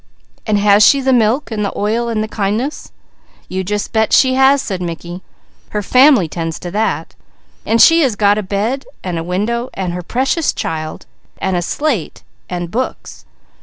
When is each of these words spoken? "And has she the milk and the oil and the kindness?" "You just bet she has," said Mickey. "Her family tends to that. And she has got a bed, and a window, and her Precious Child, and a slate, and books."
"And 0.47 0.57
has 0.57 0.81
she 0.83 0.99
the 0.99 1.13
milk 1.13 1.51
and 1.51 1.63
the 1.63 1.71
oil 1.77 2.09
and 2.09 2.23
the 2.23 2.27
kindness?" 2.27 2.91
"You 3.47 3.63
just 3.63 3.93
bet 3.93 4.11
she 4.11 4.33
has," 4.33 4.59
said 4.59 4.81
Mickey. 4.81 5.21
"Her 5.69 5.83
family 5.83 6.27
tends 6.27 6.57
to 6.61 6.71
that. 6.71 7.13
And 7.67 7.79
she 7.79 8.01
has 8.01 8.15
got 8.15 8.39
a 8.39 8.41
bed, 8.41 8.85
and 9.03 9.19
a 9.19 9.23
window, 9.23 9.69
and 9.75 9.93
her 9.93 10.01
Precious 10.01 10.53
Child, 10.53 11.05
and 11.37 11.55
a 11.55 11.61
slate, 11.61 12.23
and 12.49 12.71
books." 12.71 13.25